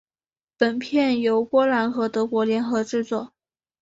[0.57, 3.33] 本片由波兰和德国联合制作。